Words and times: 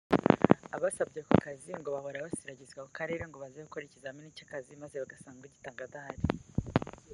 Abasabye 0.75 1.19
ako 1.23 1.35
kazi 1.45 1.71
ngo 1.79 1.87
bahora 1.95 2.25
basiragizwa 2.25 2.81
ku 2.87 2.91
karere 2.99 3.23
ngo 3.25 3.37
baze 3.43 3.59
gukora 3.65 3.85
ikizamini 3.87 4.35
cy’akazi 4.37 4.73
maze 4.81 4.95
bagasanga 5.03 5.41
ugitanga 5.45 5.81
adahari 5.87 6.21